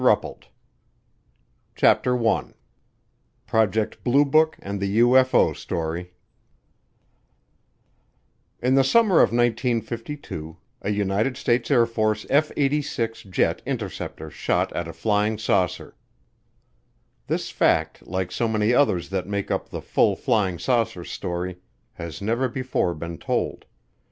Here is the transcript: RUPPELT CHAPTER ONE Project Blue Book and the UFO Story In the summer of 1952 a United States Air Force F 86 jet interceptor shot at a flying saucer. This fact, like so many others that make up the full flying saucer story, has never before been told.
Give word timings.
RUPPELT 0.03 0.47
CHAPTER 1.75 2.15
ONE 2.15 2.55
Project 3.45 4.03
Blue 4.03 4.25
Book 4.25 4.57
and 4.59 4.79
the 4.81 4.97
UFO 4.97 5.55
Story 5.55 6.11
In 8.63 8.73
the 8.73 8.83
summer 8.83 9.17
of 9.17 9.29
1952 9.31 10.57
a 10.81 10.89
United 10.89 11.37
States 11.37 11.69
Air 11.69 11.85
Force 11.85 12.25
F 12.31 12.51
86 12.57 13.21
jet 13.21 13.61
interceptor 13.63 14.31
shot 14.31 14.73
at 14.73 14.87
a 14.87 14.93
flying 14.93 15.37
saucer. 15.37 15.95
This 17.27 17.51
fact, 17.51 18.07
like 18.07 18.31
so 18.31 18.47
many 18.47 18.73
others 18.73 19.09
that 19.09 19.27
make 19.27 19.51
up 19.51 19.69
the 19.69 19.83
full 19.83 20.15
flying 20.15 20.57
saucer 20.57 21.03
story, 21.03 21.57
has 21.93 22.23
never 22.23 22.49
before 22.49 22.95
been 22.95 23.19
told. 23.19 23.65